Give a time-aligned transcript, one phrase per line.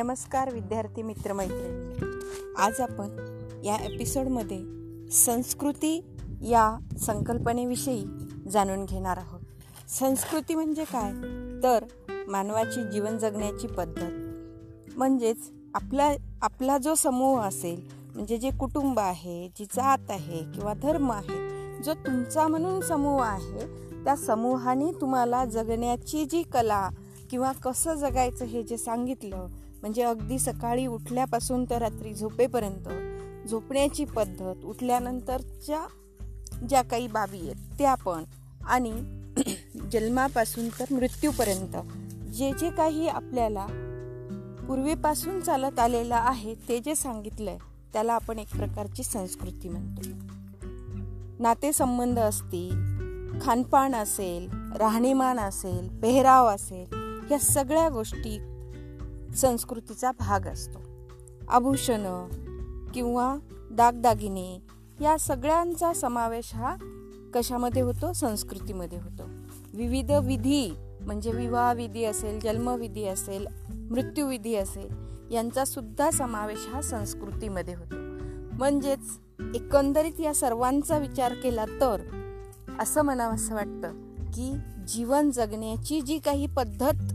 [0.00, 2.04] नमस्कार विद्यार्थी मित्रमैत्रिणी.
[2.58, 3.08] आज आपण
[3.64, 4.58] या एपिसोडमध्ये
[5.10, 6.04] संस्कृती
[6.42, 8.04] या संकल्पनेविषयी
[8.50, 9.40] जाणून घेणार आहोत.
[9.88, 11.12] संस्कृती म्हणजे काय?
[11.62, 11.84] तर
[12.28, 14.10] मानवाची जीवन जगण्याची पद्धत.
[14.96, 16.12] म्हणजेच आपला
[16.42, 21.38] आपला जो समूह असेल म्हणजे जे कुटुंब आहे जी जात आहे किंवा धर्म आहे
[21.82, 23.66] जो तुमचा म्हणून समूह आहे
[24.04, 26.88] त्या समूहाने तुम्हाला जगण्याची जी कला
[27.30, 29.46] किंवा कसं जगायचं हे जे सांगितलं
[29.82, 32.88] म्हणजे अगदी सकाळी उठल्यापासून तर रात्री झोपेपर्यंत.
[33.48, 35.86] झोपण्याची पद्धत उठल्यानंतरच्या
[36.68, 38.24] ज्या काही बाबी आहेत त्या पण.
[38.66, 38.92] आणि
[39.92, 41.76] जन्मापासून तर मृत्यूपर्यंत.
[42.26, 43.66] जे जे काही आपल्याला
[44.68, 47.58] पूर्वीपासून चालत आलेलं आहे ते जे सांगितलंय
[47.92, 50.08] त्याला आपण एक प्रकारची संस्कृती म्हणतो.
[51.38, 52.90] नातेसंबंध असतील
[53.42, 56.86] खानपान असेल राहणीमान असेल पेहराव असेल
[57.32, 58.49] या सगळ्या गोष्टी
[59.36, 60.78] संस्कृतीचा भाग असतो.
[61.48, 62.28] आभूषणं
[62.94, 63.36] किंवा
[63.70, 64.62] दागदागिने
[65.00, 66.76] या सगळ्यांचा समावेश हा
[67.34, 68.12] कशामध्ये होतो?
[68.12, 69.22] संस्कृतीमध्ये होतो.
[69.74, 74.88] विविध विधी म्हणजे विवाह विधी असेल जन्मविधी असेल मृत्यूविधी असेल
[75.34, 77.96] यांचा सुद्धा समावेश हा संस्कृतीमध्ये होतो.
[78.56, 79.18] म्हणजेच
[79.54, 82.00] एकंदरीत या सर्वांचा विचार केला तर
[82.78, 83.92] असं म्हणावं असं वाटतं
[84.32, 84.56] की
[84.88, 87.14] जीवन जगण्याची जी काही पद्धत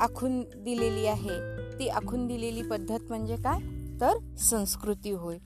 [0.00, 1.56] आखून दिलेली आहे.
[1.78, 3.58] ती आखून दिलेली पद्धत म्हणजे काय?
[4.00, 5.38] तर संस्कृती होय.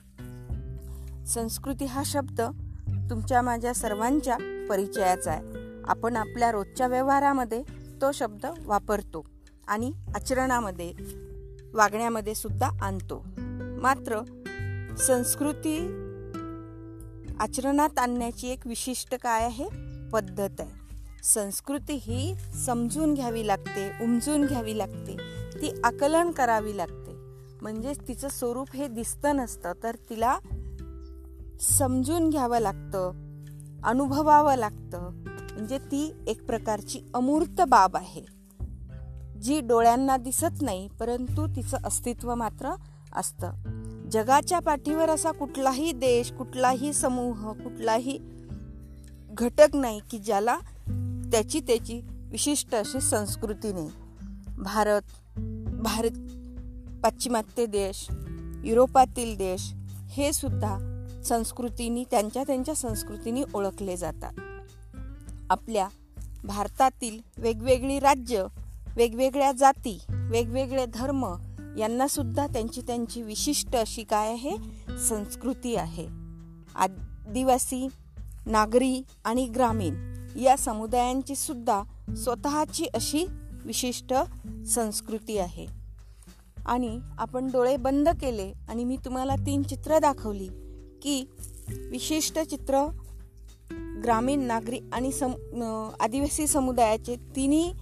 [1.25, 2.41] संस्कृती हा शब्द
[3.09, 5.43] तुमच्या माझ्या सर्वांच्या परिचयाचा आहे.
[5.85, 7.63] आपण आपल्या रोजच्या व्यवहारामध्ये
[8.01, 9.25] तो शब्द वापरतो
[9.67, 10.93] आणि आचरणामध्ये
[11.73, 13.25] वागण्यामध्ये सुद्धा आणतो.
[13.81, 14.19] मात्र
[14.97, 15.77] संस्कृती
[17.39, 19.65] आचरणात आणण्याची एक विशिष्ट काय आहे?
[20.09, 20.76] पद्धत आहे.
[21.23, 25.17] संस्कृती ही समजून घ्यावी लागते उमजून घ्यावी लागते
[25.61, 27.15] ती आकलन करावी लागते.
[27.61, 30.37] म्हणजेच तिचं स्वरूप हे दिसतं नसतं तर तिला
[31.61, 33.11] समजून घ्यावं लागतं
[33.83, 35.09] अनुभवावं लागतं.
[35.53, 38.21] म्हणजे ती एक प्रकारची अमूर्त बाब आहे
[39.41, 42.69] जी डोळ्यांना दिसत नाही परंतु तिचं अस्तित्व मात्र
[43.13, 43.51] असतं.
[44.11, 48.17] जगाच्या पाठीवर असा कुठलाही देश कुठलाही समूह कुठलाही
[49.29, 50.57] घटक नाही की ज्याला
[51.31, 52.01] त्याची त्याची
[52.31, 53.89] विशिष्ट अशी संस्कृतीने.
[54.61, 55.01] भारत
[55.73, 56.11] भारत
[57.03, 58.07] पाश्चिमात्य देश
[58.63, 59.73] युरोपातील देश
[60.09, 60.79] हे सुद्धा
[61.25, 64.33] संस्कृतीनी त्यांच्या त्यांच्या संस्कृतीने ओळखले जातात.
[65.49, 65.87] आपल्या
[66.43, 68.45] भारतातील वेगवेगळी राज्य
[68.95, 71.35] वेगवेगळ्या जाती वेगवेगळे धर्म
[71.77, 74.57] यांना सुद्धा त्यांची त्यांची विशिष्ट अशी काय आहे?
[74.97, 76.07] संस्कृती आहे.
[76.75, 77.87] आदिवासी
[78.47, 79.95] नागरी आणि ग्रामीण
[80.39, 81.83] या समुदायांची सुद्धा
[82.15, 83.25] स्वतःची अशी
[83.65, 84.13] विशिष्ट
[84.67, 85.65] संस्कृती आहे.
[86.65, 90.47] आणि आपण डोळे बंद केले आणि मी तुम्हाला तीन चित्र दाखवली
[91.01, 91.25] की
[91.89, 92.85] विशिष्ट चित्र
[94.03, 95.31] ग्रामीण नागरी आणि सम
[95.99, 97.73] आदिवासी समुदायाचे तिन्ही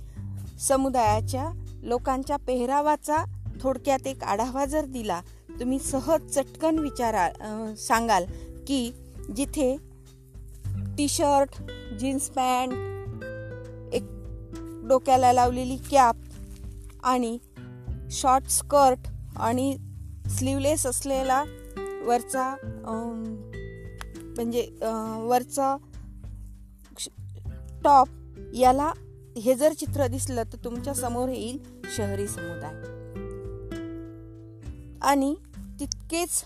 [0.60, 1.50] समुदायाच्या
[1.84, 3.18] लोकांच्या पेहरावाचा
[3.62, 5.22] थोडक्यात एक आढावा जर दिला
[5.60, 7.30] तुम्ही सहज चटकन विचारा
[7.78, 8.26] सांगाल
[8.68, 8.92] की
[9.36, 9.95] जिथे
[10.98, 11.62] टी शर्ट
[12.00, 12.74] जीन्स पॅन्ट
[13.94, 14.04] एक
[14.88, 16.16] डोक्याला लावलेली कॅप
[17.04, 17.38] आणि
[18.12, 19.00] शॉर्ट स्कर्ट
[19.36, 19.78] आणि
[20.30, 21.44] स्लीवलेस असलेला
[22.06, 22.56] वरचा
[24.38, 24.70] म्हणजे
[25.24, 25.78] वरचा
[27.84, 28.08] टॉप
[28.54, 28.92] याला
[29.38, 31.60] हे जर चित्र दिसलं तर तुमच्यासमोर येईल
[31.98, 32.96] शहरी समुदाय.
[35.02, 35.36] आणि
[35.80, 36.44] तितकेच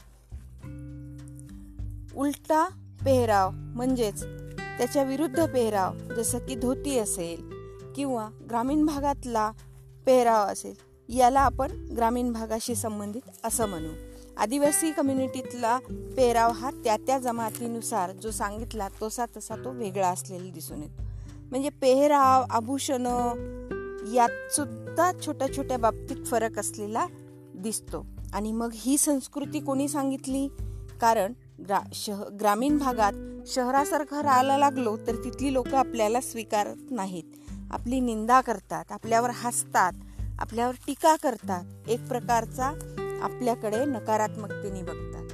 [2.16, 2.70] उलटा
[3.06, 4.24] पेहराव म्हणजेच
[4.78, 7.50] त्याच्या विरुद्ध पेहराव जसं की धोती असेल
[7.96, 9.52] किंवा ग्रामीण भागातला
[10.06, 10.74] पेहराव असेल
[11.10, 13.90] याला आपण ग्रामीण भागाशी संबंधित असं म्हणू.
[14.38, 15.80] आदिवासी कम्युनिटीतला
[16.18, 21.04] पेहराव हा त्या त्या जमातीनुसार जो सांगितला तसा तसा तो वेगळा असलेला दिसून येतो.
[21.52, 23.06] म्हणजे पेहराव आभूषण
[24.14, 27.08] यात सुद्धा छोट्या छोट्या बाबतीत फरक असलेला
[27.56, 28.06] दिसतो.
[28.34, 30.48] आणि मग ही संस्कृती कोणी सांगितली?
[31.02, 31.34] कारण
[31.66, 33.14] ग्रा शह ग्रामीण भागात
[33.48, 37.24] शहरासारखं राहायला लागलो तर तिथली लोक आपल्याला स्वीकारत नाहीत.
[37.72, 39.94] आपली निंदा करतात आपल्यावर हसतात
[40.40, 41.90] आपल्यावर टीका करतात.
[41.90, 42.66] एक प्रकारचा
[43.22, 45.26] आपल्याकडे नकारात्मकतेने बघतात.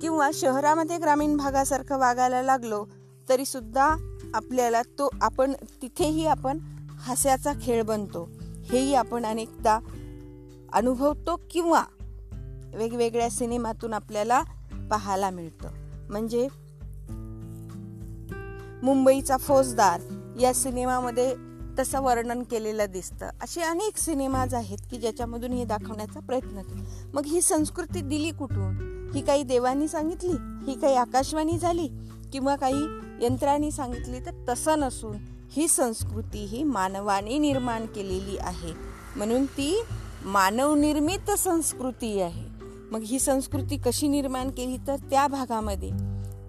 [0.00, 2.86] किंवा शहरामध्ये ग्रामीण भागासारखं वागायला लागलो
[3.28, 3.96] तरी सुद्धा
[4.34, 5.52] आपल्याला तो आपण
[5.82, 6.58] तिथेही आपण
[6.98, 8.28] हास्याचा खेळ बनतो.
[8.70, 9.78] हेही आपण अनेकदा
[10.72, 11.84] अनुभवतो किंवा
[12.74, 14.42] वेगवेगळ्या सिनेमातून आपल्याला
[14.90, 15.68] पाहायला मिळतं.
[16.10, 16.48] म्हणजे
[18.82, 20.00] मुंबईचा फौजदार
[20.40, 21.34] या सिनेमामध्ये
[21.78, 23.26] तसं वर्णन केलेलं दिसतं.
[23.42, 27.10] असे अनेक सिनेमाज आहेत की ज्याच्यामधून हे दाखवण्याचा प्रयत्न केला.
[27.14, 28.90] मग ही संस्कृती दिली कुठून?
[29.14, 30.32] ही काही देवानी सांगितली?
[30.66, 31.88] ही काही आकाशवाणी झाली?
[32.32, 32.84] किंवा काही
[33.24, 34.20] यंत्रांनी सांगितली?
[34.26, 35.16] तर तसं नसून
[35.50, 38.72] ही संस्कृती ही मानवाने निर्माण केलेली आहे.
[39.16, 39.82] म्हणून ती
[40.24, 42.49] मानवनिर्मित संस्कृती आहे.
[42.90, 45.90] मग ही संस्कृती कशी निर्माण केली तर त्या भागामध्ये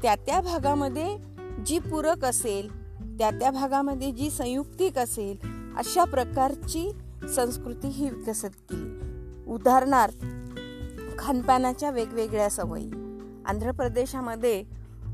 [0.01, 1.17] त्या त्या भागामध्ये
[1.65, 2.81] जी पूरक असेल
[3.19, 5.37] त्या त्या भागामध्ये जी संयुक्तिक असेल
[5.77, 6.91] अशा प्रकारची
[7.35, 8.99] संस्कृती ही विकसित केली.
[9.47, 10.25] उदाहरणार्थ
[11.19, 12.89] खानपानाच्या वेगवेगळ्या सवयी.
[13.45, 14.63] आंध्र प्रदेशामध्ये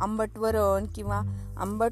[0.01, 1.21] आंबट वरण किंवा
[1.57, 1.91] आंबट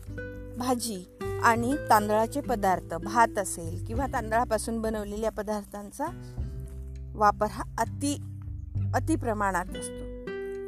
[0.58, 1.06] भाजी
[1.44, 6.06] आणि तांदळाचे पदार्थ भात असेल किंवा तांदळापासून बनवलेल्या पदार्थांचा
[7.16, 8.18] वापर हा अति
[8.96, 10.04] अति प्रमाणात असतो.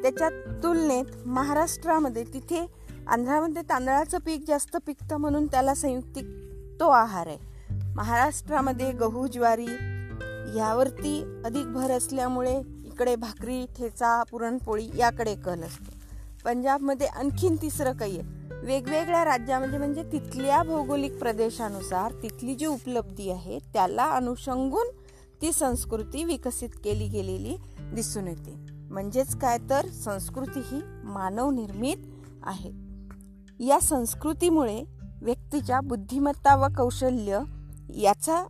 [0.02, 0.28] त्याच्या
[0.62, 2.66] तुलनेत महाराष्ट्रामध्ये तिथे
[3.06, 6.24] आंध्रामध्ये तांदळाचं पीक जास्त पिकतं म्हणून त्याला संयुक्तिक
[6.80, 7.38] तो आहार आहे.
[7.94, 9.66] महाराष्ट्रामध्ये गहू ज्वारी
[10.58, 15.92] यावरती अधिक भर असल्यामुळे इकडे भाकरी ठेचा पुरणपोळी याकडे कल असतो.
[16.44, 18.38] पंजाबमध्ये आणखीन तिसरं काही आहे.
[18.66, 24.86] वेगवेगळ्या राज्यामध्ये म्हणजे तिथल्या भौगोलिक प्रदेशानुसार तिथली जी उपलब्धी आहे त्याला अनुषंगून
[25.42, 27.56] ती संस्कृती विकसित केली गेलेली
[27.94, 28.54] दिसून येते.
[28.90, 31.96] म्हणजेच काय तर संस्कृती ही मानवनिर्मित
[32.42, 32.70] आहे.
[33.66, 34.84] या संस्कृतीमुळे
[35.22, 37.40] व्यक्तीच्या बुद्धिमत्ता व कौशल्य
[37.88, 38.46] याचा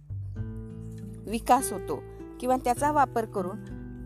[1.27, 2.03] विकास होतो
[2.41, 3.57] किंवा त्याचा वापर करून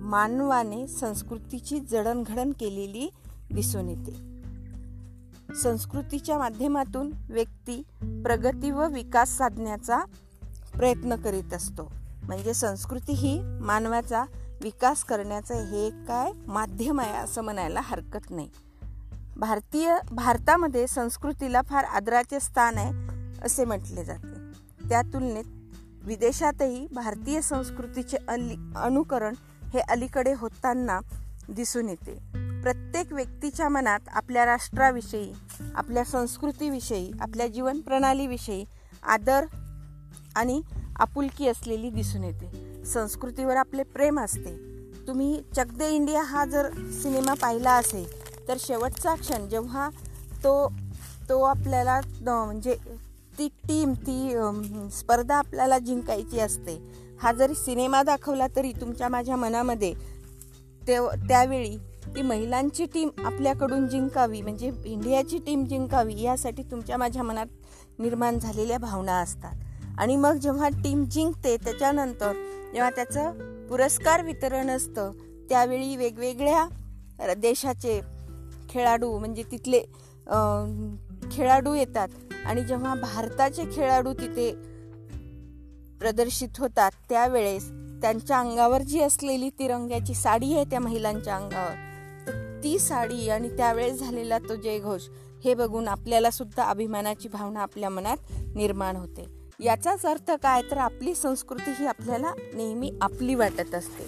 [0.00, 3.10] मानवाने संस्कृतीची जडणघडण केलेली
[3.54, 4.32] दिसून येते.
[5.54, 9.98] संस्कृतीच्या माध्यमातून व्यक्ती प्रगती व विकास साधण्याचा
[10.72, 11.92] प्रयत्न करीत असतो.
[12.22, 14.24] म्हणजे संस्कृती ही मानवाचा
[14.62, 18.48] विकास करण्याचं हे काय माध्यम आहे असं म्हणायला हरकत नाही.
[19.36, 22.92] भारतीय भारतामध्ये संस्कृतीला फार आदराचे स्थान आहे
[23.44, 24.52] असे म्हटले जाते.
[24.88, 25.44] त्या तुलनेत
[26.04, 29.34] विदेशातही भारतीय संस्कृतीचे अली अनुकरण
[29.74, 31.00] हे अलीकडे होताना
[31.48, 32.18] दिसून येते.
[32.62, 35.32] प्रत्येक व्यक्तीच्या मनात आपल्या राष्ट्राविषयी
[35.74, 38.64] आपल्या संस्कृतीविषयी आपल्या जीवन प्रणालीविषयी
[39.02, 39.46] आदर
[40.36, 40.62] आणि
[40.96, 42.71] आपुलकी असलेली दिसून येते.
[42.84, 44.56] संस्कृतीवर आपले प्रेम असते.
[45.06, 46.68] तुम्ही चक दे इंडिया हा जर
[47.02, 48.06] सिनेमा पाहिला असेल
[48.48, 49.88] तर शेवटचा क्षण जेव्हा
[50.44, 50.68] तो
[51.28, 52.74] तो आपल्याला म्हणजे
[53.38, 54.34] ती टीम ती
[54.92, 56.76] स्पर्धा आपल्याला जिंकायची असते.
[57.20, 59.92] हा जरी सिनेमा दाखवला तरी तुमच्या माझ्या मनामध्ये
[60.82, 60.98] ते
[61.28, 61.76] त्यावेळी
[62.06, 67.46] ती महिलांची टीम आपल्याकडून जिंकावी म्हणजे इंडियाची टीम जिंकावी यासाठी तुमच्या माझ्या मनात
[67.98, 69.54] निर्माण झालेल्या भावना असतात.
[69.98, 72.32] आणि मग जेव्हा टीम जिंकते त्याच्यानंतर
[72.74, 75.10] जेव्हा त्याचं पुरस्कार वितरण असतं
[75.48, 78.00] त्यावेळी वेगवेगळ्या देशाचे
[78.68, 79.80] खेळाडू म्हणजे तिथले
[81.32, 82.08] खेळाडू येतात.
[82.46, 84.50] आणि जेव्हा भारताचे खेळाडू तिथे
[86.00, 87.68] प्रदर्शित होतात त्यावेळेस
[88.02, 91.74] त्यांच्या अंगावर जी असलेली तिरंग्याची साडी आहे त्या महिलांच्या अंगावर
[92.26, 95.08] तर ती साडी आणि त्यावेळेस झालेला तो जयघोष
[95.44, 98.16] हे बघून आपल्याला सुद्धा अभिमानाची भावना आपल्या मनात
[98.54, 99.41] निर्माण होते.
[99.62, 100.62] याचाच अर्थ काय?
[100.70, 104.06] तर आपली संस्कृती ही आपल्याला नेहमी आपली वाटत असते.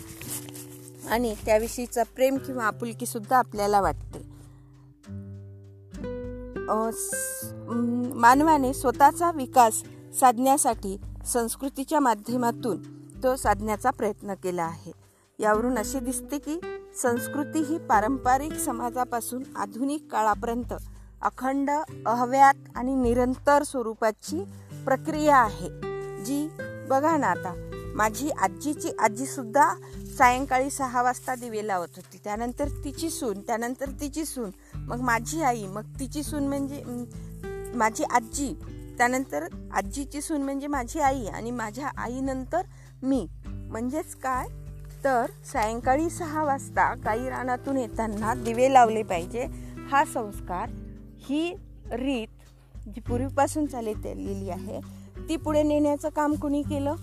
[1.08, 4.22] आणि त्याविषयीचा प्रेम किंवा आपुलकी सुद्धा आपल्याला वाटते.
[8.14, 9.82] मानवाने स्वतःचा विकास
[10.20, 12.82] साधण्यासाठी संस्कृतीच्या माध्यमातून
[13.22, 14.92] तो साधण्याचा प्रयत्न केला आहे.
[15.38, 16.58] यावरून असे दिसते की
[17.02, 20.74] संस्कृती ही पारंपरिक समाजापासून आधुनिक काळापर्यंत
[21.22, 21.70] अखंड
[22.06, 24.44] अहव्यात आणि निरंतर स्वरूपाची
[24.84, 25.68] प्रक्रिया आहे.
[26.24, 26.46] जी
[26.88, 27.52] बघा ना आता
[27.96, 29.68] माझी आजीची आजीसुद्धा
[30.18, 32.18] सायंकाळी सहा वाजता दिवे लावत होती.
[32.24, 36.82] त्यानंतर तिची सून त्यानंतर तिची सून मग माझी आई मग तिची सून म्हणजे
[37.74, 38.52] माझी आजी
[38.98, 42.62] त्यानंतर आजीची सून म्हणजे माझी आई आणि माझ्या आईनंतर
[43.02, 43.26] मी.
[43.46, 44.46] म्हणजेच काय?
[45.04, 49.46] तर सायंकाळी सहा वाजता काही रानातून येताना दिवे लावले पाहिजे.
[49.90, 50.70] हा संस्कार
[51.20, 51.54] ही
[51.92, 52.33] रीत
[52.86, 54.80] जी पूर्वीपासून चालत आलेली आहे
[55.28, 56.94] ती पुढे नेण्याचं काम कुणी केलं?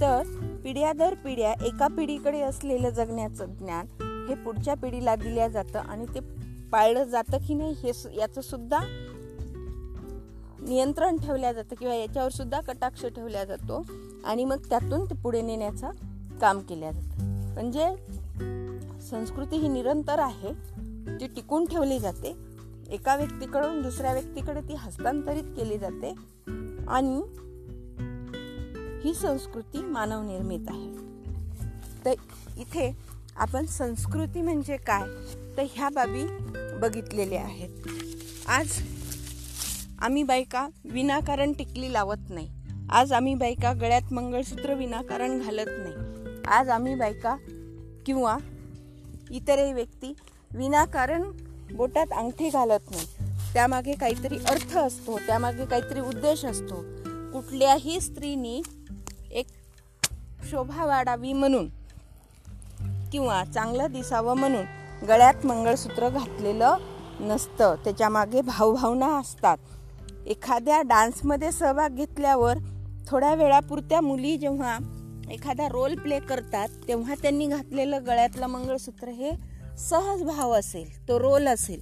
[0.00, 0.22] तर
[0.64, 3.86] पिढ्या दर पिढ्या एका पिढीकडे असलेलं जगण्याचं ज्ञान
[4.28, 6.20] हे पुढच्या पिढीला दिल्या जातं आणि ते
[6.72, 8.78] पाळलं जातं की नाही हे याचं सुद्धा
[10.60, 13.82] नियंत्रण ठेवल्या जातं किंवा याच्यावर सुद्धा कटाक्ष ठेवला जातो
[14.24, 15.90] आणि मग त्यातून ते पुढे नेण्याचं
[16.40, 17.24] काम केल्या जातं.
[17.54, 17.86] म्हणजे
[19.10, 20.52] संस्कृती ही निरंतर आहे
[21.20, 22.32] ती टिकून ठेवली जाते
[22.90, 26.14] एका व्यक्तीकडून दुसऱ्या व्यक्तीकडे ती हस्तांतरित केली जाते
[26.88, 27.22] आणि
[29.04, 30.92] ही संस्कृती मानवनिर्मित आहे.
[32.04, 32.12] तर
[32.58, 32.96] इथे
[33.36, 35.02] आपण संस्कृती म्हणजे काय?
[35.56, 36.24] तर ह्या बाबी
[36.78, 37.68] बघितलेल्या आहेत.
[38.48, 38.82] आज
[39.98, 42.50] आम्ही बायका विनाकारण टिकली लावत नाही.
[42.90, 45.94] आज आम्ही बायका गळ्यात मंगळसूत्र विनाकारण घालत नाही.
[46.46, 47.36] आज आम्ही बायका
[48.06, 48.36] किंवा
[49.30, 50.14] इतरही व्यक्ती
[50.54, 51.22] विनाकारण
[51.72, 53.06] बोटात अंगठी घालत नाही.
[53.52, 56.82] त्यामागे काहीतरी अर्थ असतो त्यामागे काहीतरी उद्देश असतो.
[57.32, 58.62] कुठल्याही स्त्रीनी
[59.32, 59.46] एक
[60.50, 61.68] शोभा वाढावी म्हणून
[63.12, 64.64] किंवा चांगलं दिसावं म्हणून
[65.06, 66.76] गळ्यात मंगळसूत्र घातलेलं
[67.20, 67.74] नसतं.
[67.84, 69.56] त्याच्यामागे भावभावना असतात.
[70.26, 72.56] एखाद्या डान्समध्ये सहभाग घेतल्यावर
[73.08, 74.78] थोड्या वेळापुरत्या मुली जेव्हा
[75.30, 79.30] एखादा रोल प्ले करतात तेव्हा त्यांनी घातलेलं गळ्यातलं मंगळसूत्र हे
[79.78, 81.80] सहज भाव असेल तो रोल असेल.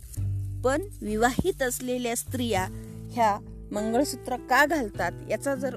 [0.65, 2.67] पण विवाहित असलेल्या स्त्रिया
[3.12, 3.38] ह्या
[3.73, 5.76] मंगळसूत्र का घालतात याचा जर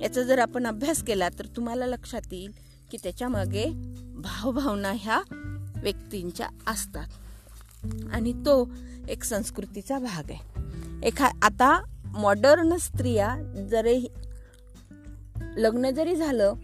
[0.00, 2.52] याचा जर आपण अभ्यास केला तर तुम्हाला लक्षात येईल
[2.90, 3.64] की त्याच्यामागे
[4.14, 5.22] भावभावना ह्या
[5.76, 7.06] व्यक्तींच्या असतात.
[8.12, 8.68] आणि तो
[9.08, 10.62] एक संस्कृतीचा भाग आहे.
[11.06, 13.36] एखा आता मॉडर्न स्त्रिया
[13.70, 14.06] जरी
[15.56, 16.54] लग्न जरी झालं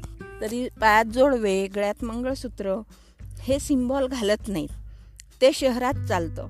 [0.40, 2.80] तरी पायात जोडवे गळ्यात मंगळसूत्र
[3.20, 4.68] हे सिम्बॉल घालत नाहीत.
[5.40, 6.48] ते शहरात चालतं.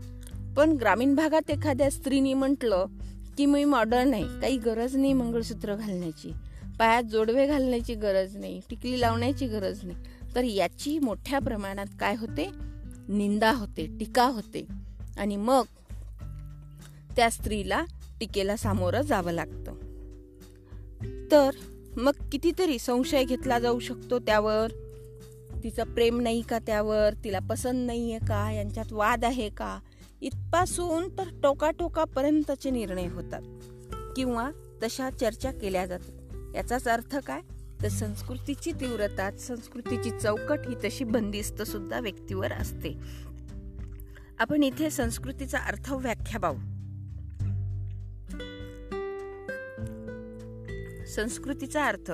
[0.57, 2.87] पण ग्रामीण भागात एखाद्या स्त्रीनी म्हटलं
[3.37, 4.41] की मी मॉडर्न आहे.
[4.41, 6.33] काही गरज नाही मंगळसूत्र घालण्याची.
[6.79, 8.61] पायात जोडवे घालण्याची गरज नाही.
[8.71, 9.99] टिकली लावण्याची गरज नाही.
[10.35, 12.51] तर याची मोठ्या प्रमाणात काय होते?
[13.09, 14.67] निंदा होते टीका होते.
[15.19, 15.65] आणि मग
[17.17, 17.85] त्या स्त्रीला
[18.21, 19.73] टीकेला सामोरं जावं लागतं.
[21.31, 21.51] तर
[21.97, 24.90] मग कितीतरी संशय घेतला जाऊ शकतो त्यावर?
[25.65, 27.11] तिचं प्रेम नाही का त्यावर?
[27.25, 28.53] तिला पसंत नाही आहे का?
[28.53, 29.81] यांच्यात वाद आहे का?
[30.21, 33.43] इथपासून तर टोकाटोकापर्यंतचे निर्णय होतात.
[34.17, 34.51] किंवा
[34.83, 36.37] तशा चर्चा केल्या जातात.
[36.57, 37.41] याचाच अर्थ काय?
[37.83, 42.95] तर संस्कृतीची तीव्रता संस्कृतीची चौकट ही तशी बंदिस्त सुद्धा व्यक्तीवर असते.
[44.39, 46.57] आपण इथे संस्कृतीचा अर्थ व्याख्या पाहू.
[51.07, 52.13] संस्कृतीचा अर्थ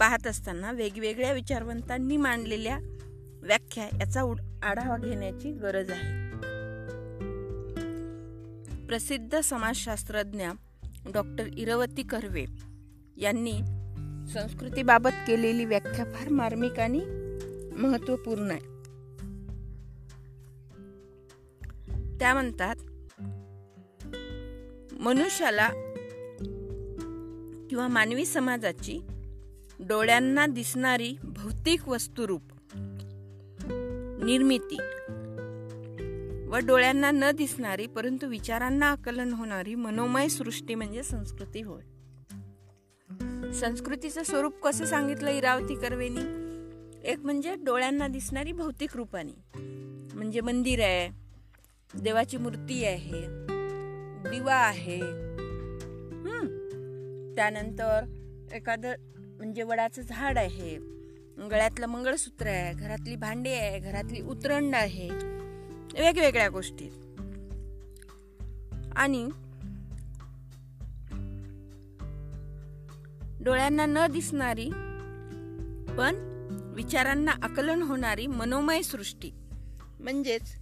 [0.00, 2.78] पाहत असताना वेगवेगळ्या विचारवंतांनी मांडलेल्या
[3.42, 4.22] व्याख्या याचा
[4.62, 6.30] आढावा घेण्याची गरज आहे.
[8.86, 10.46] प्रसिद्ध समाजशास्त्रज्ञ
[11.12, 12.44] डॉक्टर इरवती कर्वे
[13.16, 13.52] यांनी
[14.32, 17.00] संस्कृतीबाबत केलेली व्याख्या फार मार्मिक आणि
[17.76, 18.68] महत्त्वपूर्ण आहे.
[22.18, 22.76] त्या म्हणतात
[24.92, 25.68] मनुष्याला
[27.70, 29.00] किंवा मानवी समाजाची
[29.88, 32.42] डोळ्यांना दिसणारी भौतिक वस्तुरूप.
[34.24, 34.76] निर्मिती.
[36.48, 41.82] व डोळ्यांना न दिसणारी परंतु विचारांना आकलन होणारी मनोमय सृष्टी म्हणजे संस्कृती होय.
[43.52, 46.20] संस्कृतीचं स्वरूप कसं सांगितलं इरावती कर्वेनी?
[47.04, 49.58] एक म्हणजे डोळ्यांना दिसणारी भौतिक रूपाने.
[50.14, 51.08] म्हणजे मंदिर आहे
[52.00, 53.22] देवाची मूर्ती आहे
[54.30, 55.00] दिवा आहे.
[57.34, 58.04] त्यानंतर
[58.52, 58.92] एखादं
[59.40, 60.78] म्हणजे वडाचं झाड आहे.
[61.50, 65.10] गळ्यातलं मंगळसूत्र आहे घरातली भांडी आहे घरातली उतरंड आहे.
[65.94, 66.88] वेगवेगळ्या गोष्टी.
[68.96, 69.28] आणि
[73.44, 74.68] डोळ्यांना न दिसणारी
[75.98, 76.14] पण
[76.76, 79.30] विचारांना आकलन होणारी मनोमय सृष्टी.
[80.00, 80.54] म्हणजेच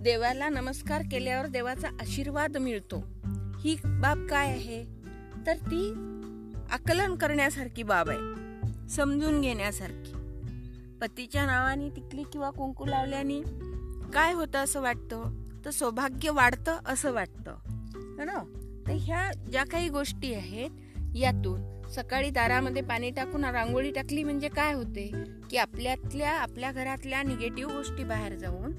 [0.00, 3.04] देवाला नमस्कार केल्यावर देवाचा आशीर्वाद मिळतो.
[3.60, 4.84] ही बाब काय आहे?
[5.46, 6.10] तर ती
[6.70, 8.18] आकलन करण्यासारखी बाब आहे.
[8.88, 10.12] समजून घेण्यासारखी.
[11.00, 13.40] पतीच्या नावाने टिकली किंवा कुंकू लावल्याने
[14.14, 15.44] काय होतं असं वाटतं?
[15.64, 17.56] तर सौभाग्य वाढतं असं वाटतं.
[18.18, 18.52] ना?
[18.86, 20.70] तर ह्या ज्या काही गोष्टी आहेत
[21.16, 25.12] यातून सकाळी दारामध्ये पाणी टाकून रांगोळी टाकली म्हणजे काय होते?
[25.50, 28.72] की आपल्यातल्या आपल्या घरातल्या निगेटिव्ह गोष्टी बाहेर जाऊन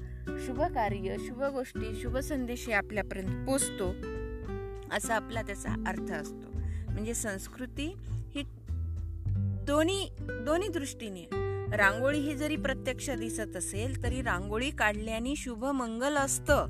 [0.46, 3.90] शुभ कार्य शुभ गोष्टी शुभ संदेश आपल्यापर्यंत पोचतो.
[4.96, 6.55] असा आपला त्याचा अर्थ असतो.
[6.96, 7.96] म्हणजे संस्कृती
[8.34, 8.42] ही
[9.66, 11.24] दोन्ही दोन्ही दृष्टीने.
[11.76, 16.66] रांगोळी ही जरी प्रत्यक्ष दिसत असेल तरी रांगोळी काढल्याने शुभ मंगल असतं.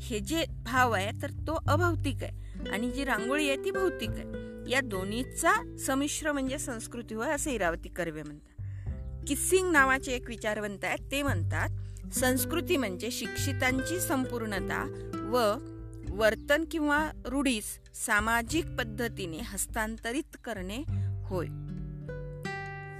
[0.00, 2.68] हे जे भाव आहे तर तो अभौतिक आहे.
[2.70, 4.24] आणि जी रांगोळी आहे ती भौतिक आहे.
[4.70, 8.62] या दोन्हीचा संमिश्र म्हणजे संस्कृती होय असे इरावती कर्वे म्हणतात.
[9.26, 11.68] किसिंग नावाचे एक विचारवंत आहेत ते म्हणतात
[12.14, 15.54] संस्कृती म्हणजे शिक्षितांची संपूर्णता व
[16.16, 20.76] वर्तन किंवा रूढीस सामाजिक पद्धतीने हस्तांतरित करणे
[21.24, 21.46] होय.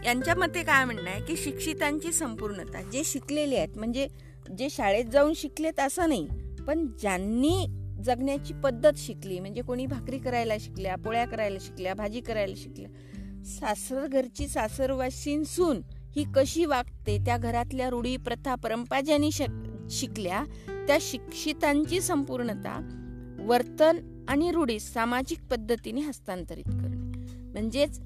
[0.05, 4.09] यांच्या मते काय म्हणणं आहे की शिक्षितांची संपूर्णता जे शिकलेले आहेत म्हणजे
[4.59, 6.29] जे शाळेत जाऊन शिकलेत असं नाही
[6.67, 7.67] पण ज्यांनी
[8.05, 14.07] जगण्याची पद्धत शिकली म्हणजे कोणी भाकरी करायला शिकल्या पोळ्या करायला शिकल्या भाजी करायला शिकल्या सासर
[14.07, 15.81] घरची सासरवासींसून
[16.17, 19.31] ही कशी वागते त्या घरातल्या रूढी प्रथा परंपरा ज्यांनी
[19.91, 20.45] शिकल्या
[20.87, 23.03] त्या शिक्षितांची संपूर्णता
[23.47, 26.97] वर्तन आणि रूढी सामाजिक पद्धतीने हस्तांतरित करणे.
[27.53, 28.01] म्हणजेच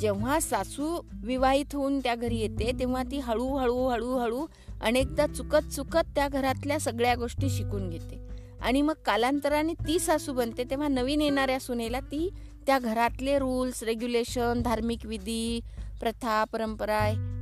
[0.00, 4.46] जेव्हा सासू विवाहित होऊन त्या घरी येते तेव्हा ती हळूहळू हळूहळू
[4.80, 8.28] अनेकदा चुकत चुकत त्या घरातल्या सगळ्या गोष्टी शिकून घेते.
[8.60, 12.30] आणि मग कालांतराने ती सासू बनते तेव्हा नवीन येणाऱ्या सुनेला ती
[12.66, 15.60] त्या घरातले रूल्स रेग्युलेशन धार्मिक विधी
[16.00, 17.00] प्रथा परंपरा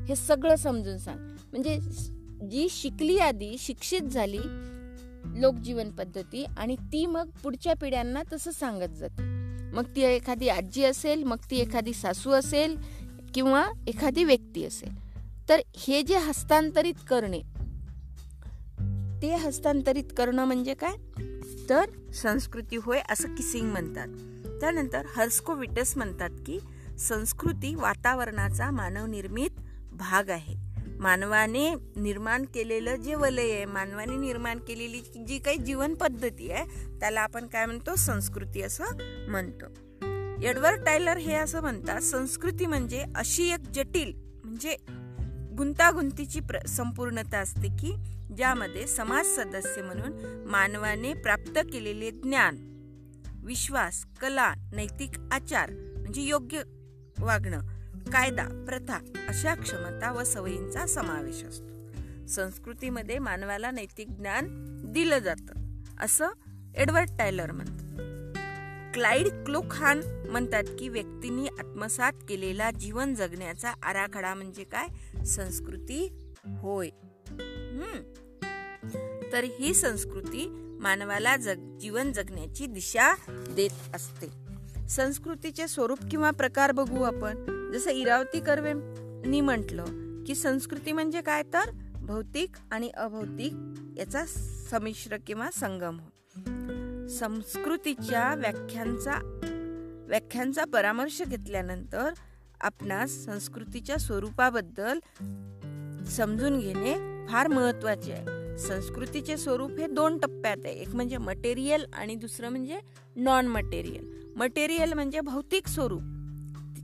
[0.09, 1.19] हे सगळं समजून सांग.
[1.53, 1.79] म्हणजे
[2.51, 4.39] जी शिकली आधी शिक्षित झाली
[5.37, 9.23] लोकजीवन पद्धती आणि ती मग पुढच्या पिढ्यांना तसं सांगत जाते.
[9.73, 12.77] मग ती एखादी आजी असेल मग ती एखादी सासू असेल
[13.35, 15.07] किंवा एखादी व्यक्ती असेल.
[15.49, 17.41] तर हे जे हस्तांतरित करणे
[19.23, 20.95] ते हस्तांतरित करणं म्हणजे काय?
[21.71, 24.09] तर संस्कृती होय असं किसिंग म्हणतात.
[24.61, 26.59] त्यानंतर हर्स्को विटस म्हणतात की
[26.99, 29.51] संस्कृती वातावरणाचा मानवनिर्मित
[29.93, 30.66] भाग आहे.
[31.01, 36.65] मानवाने निर्माण केलेलं जे वलय आहे मानवाने निर्माण केलेली जी काही जीवन पद्धती आहे
[37.01, 37.95] त्याला आपण काय म्हणतो?
[37.95, 38.85] संस्कृती असं
[39.29, 39.67] म्हणतो.
[40.45, 44.13] एडवर्ड टायलर हे असं म्हणतात संस्कृती म्हणजे अशी एक जटिल
[44.45, 44.77] म्हणजे
[45.59, 47.95] गुंतागुंतीची प्र संपूर्णता असते की
[48.37, 50.13] ज्यामध्ये समाज सदस्य म्हणून
[50.47, 52.57] मानवाने प्राप्त केलेले ज्ञान
[53.45, 56.63] विश्वास कला नैतिक आचार म्हणजे योग्य
[57.19, 57.76] वागणं
[58.13, 58.99] कायदा प्रथा
[59.29, 61.77] अशा क्षमता व सवयींचा समावेश असतो.
[62.27, 64.47] संस्कृतीमध्ये मानवाला नैतिक ज्ञान
[64.93, 66.29] दिलं जातं असं
[66.77, 67.77] एडवर्ड टायलर म्हणतात.
[68.95, 74.87] क्लाइड क्लोखान म्हणतात की व्यक्तींनी आत्मसात केलेला जीवन जगण्याचा आराखडा म्हणजे काय?
[75.25, 76.89] संस्कृती होय.
[79.33, 80.49] तर ही संस्कृती
[80.81, 84.27] मानवाला जग जीवन जगण्याची दिशा देत असते.
[84.89, 87.56] संस्कृतीचे स्वरूप किंवा प्रकार बघू आपण.
[87.77, 89.85] जसं इरावती कर्वेनी म्हटलं
[90.25, 91.71] की संस्कृती म्हणजे काय तर?
[91.95, 93.53] भौतिक आणि अभौतिक
[93.99, 94.25] याचा
[94.71, 95.99] संमिश्र किंवा संगम.
[95.99, 99.19] हो संस्कृतीच्या व्याख्यांचा
[100.09, 102.13] व्याख्यांचा परामर्श घेतल्यानंतर
[102.61, 104.99] आपणास संस्कृतीच्या स्वरूपाबद्दल
[106.05, 108.59] समजून घेणे फार महत्त्वाचे आहे.
[108.59, 110.75] संस्कृतीचे स्वरूप हे दोन टप्प्यात आहे.
[110.75, 112.79] एक म्हणजे मटेरियल आणि दुसरं म्हणजे
[113.17, 116.03] नॉन मटेरियल मटेरियल म्हणजे भौतिक स्वरूप.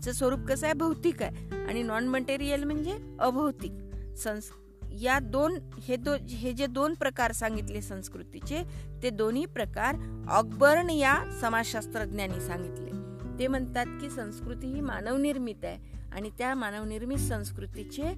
[0.05, 0.75] तिचं स्वरूप कसं आहे?
[0.75, 1.65] भौतिक आहे.
[1.67, 3.73] आणि नॉन मटेरियल म्हणजे अभौतिक.
[4.17, 4.51] संस
[5.01, 8.63] या दोन हे दो हे जे दोन प्रकार सांगितले संस्कृतीचे
[9.03, 9.97] ते दोन्ही प्रकार
[10.29, 12.91] ऑकबर्न या समाजशास्त्रज्ञांनी सांगितले.
[13.39, 15.79] ते म्हणतात की संस्कृती ही मानवनिर्मित आहे
[16.13, 18.15] आणि त्या मानवनिर्मित संस्कृतीचे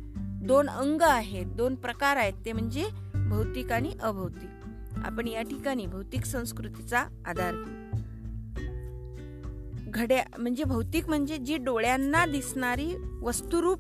[0.47, 2.33] दोन अंग आहेत दोन प्रकार आहेत.
[2.45, 2.89] ते म्हणजे
[3.31, 4.51] भौतिक आणि अभौतिक.
[5.05, 7.84] आपण या ठिकाणी भौतिक संस्कृतीचा आधार घेऊ.
[9.95, 13.79] घड्या म्हणजे भौतिक म्हणजे जी डोळ्यांना दिसणारी वस्तुरूप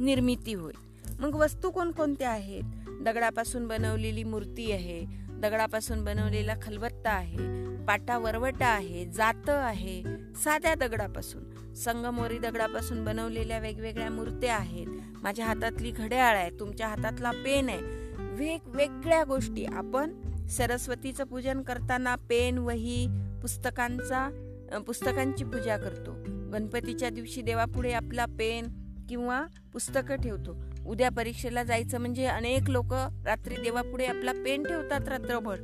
[0.00, 0.72] निर्मिती होय.
[1.18, 2.62] मग वस्तू कोणकोणत्या आहेत?
[2.88, 10.02] दगडापासून बनवलेली मूर्ती आहे दगडापासून बनवलेला खलबत्ता आहे पाटा वरवटा आहे जात आहे
[10.44, 11.74] साध्या दगडापासून.
[11.74, 14.86] संगमोरी दगडापासून बनवलेल्या वेगवेगळ्या मूर्त्या आहेत.
[15.22, 17.80] माझ्या हातातली घड्याळ आहे तुमच्या हातातला पेन आहे.
[18.18, 19.64] वेगवेगळ्या गोष्टी.
[19.64, 20.10] आपण
[20.48, 23.06] सरस्वतीचं पूजन करताना पेन वही
[23.42, 24.45] पुस्तकांचा
[24.86, 26.12] पुस्तकांची पूजा करतो.
[26.52, 28.66] गणपतीच्या दिवशी देवापुढे आपला पेन
[29.08, 30.56] किंवा पुस्तकं ठेवतो.
[30.86, 32.92] उद्या परीक्षेला जायचं म्हणजे अनेक लोक
[33.24, 35.58] रात्री देवापुढे आपला पेन ठेवतात रात्रभर.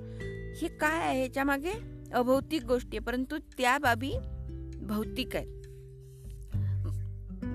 [0.56, 1.72] हे काय आहे ह्याच्या मागे?
[2.14, 4.12] अभौतिक गोष्टी आहे परंतु त्या बाबी
[4.76, 5.62] भौतिक आहेत.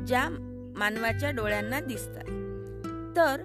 [0.07, 0.29] ज्या
[0.77, 2.25] मानवाच्या डोळ्यांना दिसतात.
[3.15, 3.43] तर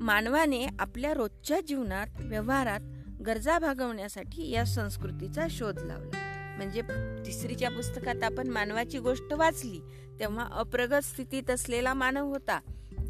[0.00, 2.80] मानवाने आपल्या रोजच्या जीवनात व्यवहारात
[3.26, 6.33] गरजा भागवण्यासाठी या संस्कृतीचा शोध लावला.
[6.56, 6.82] म्हणजे
[7.26, 9.80] तिसरीच्या पुस्तकात आपण मानवाची गोष्ट वाचली
[10.20, 12.60] तेव्हा अप्रगत स्थितीत असलेला मानव होता.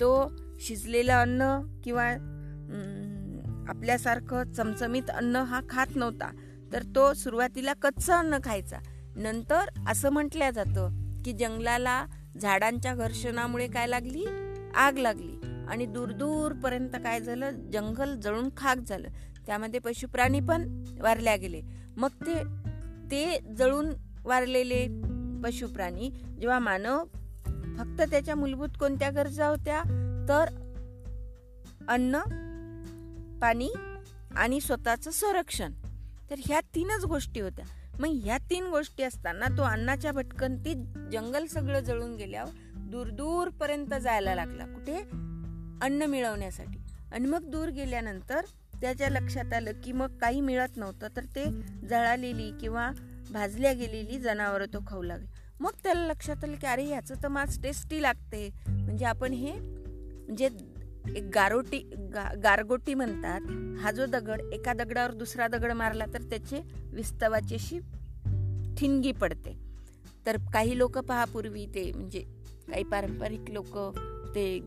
[0.00, 2.04] तो शिजलेलं अन्न किंवा
[3.68, 6.30] आपल्यासारखं चमचमीत अन्न हा खात नव्हता
[6.72, 8.78] तर तो सुरुवातीला कच्चं अन्न खायचा.
[9.16, 10.90] नंतर असं म्हटलं जातं
[11.24, 12.07] की जंगलाला
[12.40, 14.24] झाडांच्या घर्षणामुळे काय लागली?
[14.74, 15.40] आग लागली.
[15.68, 17.50] आणि दूरदूरपर्यंत काय झालं?
[17.50, 19.09] जंगल जळून खाक झालं.
[19.46, 21.62] त्यामध्ये पशुप्राणी पण वारल्या गेले.
[21.96, 22.63] मग ते
[23.10, 23.90] ते जळून
[24.24, 24.88] वारलेले
[25.44, 27.04] पशुप्राणी जेव्हा मानव
[27.78, 29.82] फक्त त्याच्या मूलभूत कोणत्या गरजा होत्या
[30.28, 30.44] तर
[31.88, 32.18] अन्न
[33.38, 33.70] पाणी
[34.36, 35.72] आणि स्वतःचं संरक्षण.
[36.30, 37.64] तर ह्या तीनच गोष्टी होत्या.
[37.98, 40.76] मग ह्या तीन गोष्टी असताना तो अन्नाच्या भटकंतीत
[41.12, 44.66] जंगल सगळं जळून गेल्यावर दूर दूरपर्यंत जायला लागला.
[44.66, 44.96] कुठे?
[45.82, 46.78] अन्न मिळवण्यासाठी.
[47.12, 48.40] आणि मग दूर गेल्यानंतर
[48.80, 51.44] त्याच्या लक्षात आलं की मग काही मिळत नव्हतं तर ते
[51.88, 52.90] जळालेली किंवा
[53.30, 55.26] भाजल्या गेलेली जनावरं तो खाऊ लागले.
[55.60, 58.48] मग त्याला लक्षात आलं की अरे ह्याचं तर मास टेस्टी लागते.
[58.68, 60.48] म्हणजे आपण हे म्हणजे
[61.16, 61.78] एक गारोटी
[62.14, 66.60] गा गारगोटी म्हणतात हा जो दगड एका दगडावर दुसरा दगड मारला तर त्याचे
[66.92, 67.78] विस्तवाची अशी
[68.78, 69.56] ठिणगी पडते.
[70.26, 72.20] तर काही लोक पहापूर्वी ते म्हणजे
[72.68, 73.76] काही पारंपरिक लोक
[74.34, 74.58] ते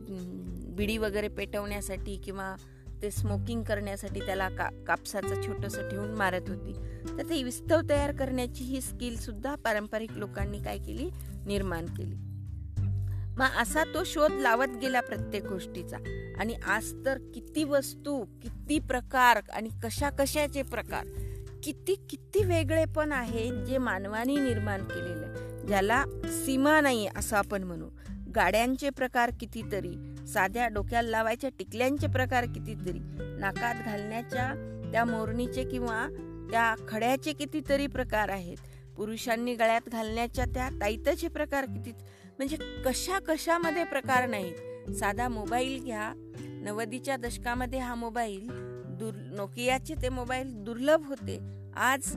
[0.77, 2.55] बिडी वगैरे पेटवण्यासाठी किंवा
[3.01, 6.73] ते स्मोकिंग करण्यासाठी त्याला का कापसाचं छोटंसं ठेवून मारत होती.
[7.17, 11.09] तर ते विस्तव तयार करण्याची ही स्किल सुद्धा पारंपरिक लोकांनी काय केली?
[11.45, 12.15] निर्माण केली.
[13.37, 15.97] मग असा तो शोध लावत गेला प्रत्येक गोष्टीचा.
[16.39, 21.07] आणि आज तर किती वस्तू किती प्रकार आणि कशा कशाचे प्रकार
[21.63, 25.33] किती किती वेगळे पण आहेत जे मानवाने निर्माण केलेलं.
[25.67, 27.89] ज्याला सीमा नाही असं आपण म्हणू.
[28.37, 32.99] गाड्यांचे प्रकार कितीतरी साध्या डोक्याला लावायच्या टिकल्यांचे प्रकार कितीतरी
[33.39, 34.53] नाकात घालण्याच्या
[34.91, 36.07] त्या मोरणीचे किंवा
[36.51, 38.57] त्या खड्याचे कितीतरी प्रकार आहेत.
[38.97, 41.91] पुरुषांनी गळ्यात घालण्याच्या त्या ताईतचे प्रकार किती
[42.37, 44.91] म्हणजे कशा कशामध्ये प्रकार नाहीत.
[44.93, 46.11] साधा मोबाईल घ्या.
[46.63, 48.47] नव्वदीच्या दशकामध्ये हा मोबाईल
[48.99, 51.39] दुर नोकियाचे ते मोबाईल दुर्लभ होते.
[51.75, 52.13] आज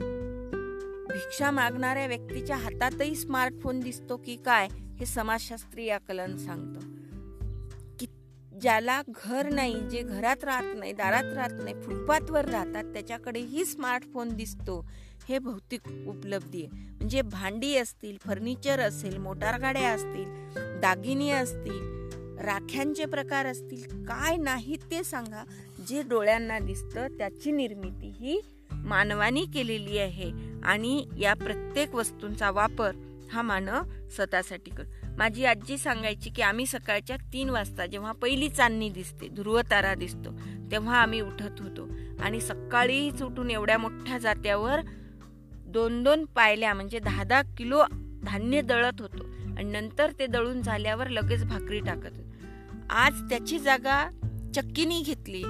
[1.11, 4.67] भिक्षा मागणाऱ्या व्यक्तीच्या हातातही स्मार्टफोन दिसतो की काय?
[5.01, 6.79] हे समाजशास्त्रीय आकलन सांगतं.
[7.99, 8.05] की
[8.61, 14.87] ज्याला घर नाही जे घरात राहत नाही दारात राहत नाही फुटपाथवर राहतात त्याच्याकडेही स्मार्टफोन दिसतो
[15.29, 16.83] हे भौतिक उपलब्धी आहे.
[16.97, 25.03] म्हणजे भांडी असतील फर्निचर असेल मोटारगाड्या असतील दागिने असतील राख्यांचे प्रकार असतील काय नाही ते
[25.03, 25.43] सांगा.
[25.87, 30.31] जे डोळ्यांना दिसतं त्याची निर्मिती ही मानवानी केलेली आहे.
[30.63, 32.91] आणि या प्रत्येक वस्तूंचा वापर
[33.31, 34.83] हा मानव स्वतःसाठी कर.
[35.17, 40.31] माझी आजी सांगायची की आम्ही सकाळच्या तीन वाजता जेव्हा पहिली चांदणी दिसते ध्रुव तारा दिसतो
[40.71, 41.87] तेव्हा आम्ही उठत होतो.
[42.21, 44.79] आणि सकाळीच उठून एवढ्या मोठ्या जात्यावर
[45.67, 47.83] दोन दोन पायल्या म्हणजे दहा दहा किलो
[48.23, 49.23] धान्य दळत होतो.
[49.57, 52.19] आणि नंतर ते दळून झाल्यावर लगेच भाकरी टाकत
[52.89, 54.03] आज त्याची जागा
[54.55, 55.43] चक्कीनी घेतली.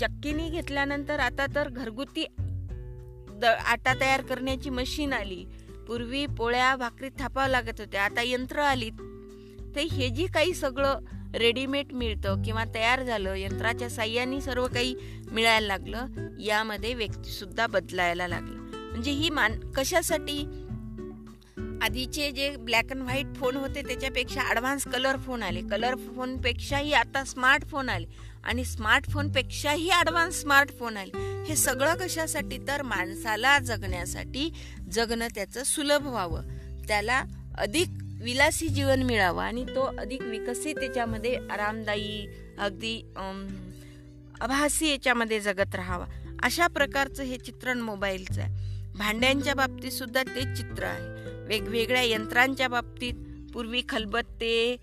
[0.00, 2.26] चक्कीनी घेतल्यानंतर आता तर घरगुती
[3.30, 5.44] द आटा तयार करण्याची मशीन आली.
[5.88, 8.02] पूर्वी पोळ्या भाकरी थापावं लागत होत्या.
[8.02, 8.90] आता यंत्र आली
[9.74, 10.98] ते हे जी काही सगळं
[11.34, 14.94] रेडीमेड मिळतं किंवा तयार झालं यंत्राच्या साह्याने सर्व काही
[15.32, 16.06] मिळायला लागलं
[16.40, 18.56] यामध्ये व्यक्तीसुद्धा बदलायला लागलं.
[18.90, 20.64] म्हणजे ही मान कशासाठी?
[21.82, 25.60] आधीचे जे ब्लॅक अँड व्हाईट फोन होते त्याच्यापेक्षा ॲडव्हान्स कलर फोन आले.
[25.60, 28.06] कलर फोनपेक्षाही आता स्मार्टफोन आले.
[28.48, 32.58] आणि स्मार्टफोनपेक्षाही ॲडव्हान्स स्मार्टफोन आले हे सगळं कशासाठी?
[32.68, 34.52] तर माणसाला जगण्यासाठी.
[34.92, 36.42] जगणं त्याचं सुलभ व्हावं.
[36.88, 37.22] त्याला
[37.58, 37.88] अधिक
[38.20, 42.26] विलासी जीवन मिळावं आणि तो अधिक विकसित याच्यामध्ये आरामदायी
[42.58, 43.12] अगदी
[44.40, 46.06] आभासी याच्यामध्ये जगत राहावा.
[46.42, 48.54] अशा प्रकारचं हे चित्रण मोबाईलचं आहे.
[48.98, 51.46] भांड्यांच्या बाबतीत सुद्धा तेच चित्र आहे.
[51.46, 53.14] वेगवेगळ्या यंत्रांच्या बाबतीत
[53.52, 54.76] पूर्वी खलबत्ते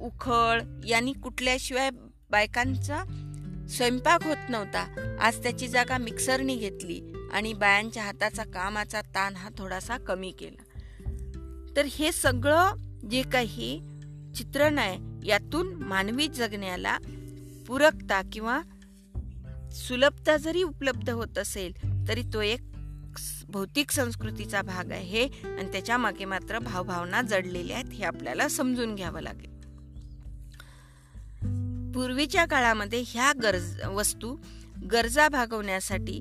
[0.00, 1.90] उखळ यांनी कुठल्याशिवाय
[2.32, 3.02] बायकांचा
[3.70, 5.16] स्वयंपाक होत नव्हता.
[5.20, 7.00] आज त्याची जागा मिक्सरनी घेतली
[7.32, 10.62] आणि बायांच्या हाताचा कामाचा ताण हा थोडासा कमी केला.
[11.76, 12.74] तर हे सगळं
[13.10, 13.78] जे काही
[14.36, 16.98] चित्रण आहे यातून मानवी जगण्याला
[17.66, 18.60] पूरकता किंवा
[19.72, 21.72] सुलभता जरी उपलब्ध होत असेल
[22.08, 22.60] तरी तो एक
[23.48, 29.51] भौतिक संस्कृतीचा भाग आहे आणि त्याच्यामागे मात्र भावभावना जडलेल्या आहेत हे आपल्याला समजून घ्यावं लागेल.
[31.94, 34.36] पूर्वीच्या काळामध्ये ह्या गरज वस्तू
[34.92, 36.20] गरजा भागवण्यासाठी